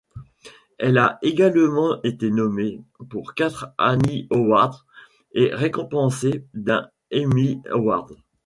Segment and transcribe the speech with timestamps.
[0.79, 4.83] Elle a également été nommée pour quatre Annie Awards
[5.33, 8.15] et récompensée d'un Emmy Award.